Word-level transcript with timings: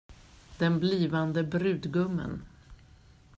Den 0.57 0.79
blivande 0.79 1.43
brudgummen. 1.43 2.45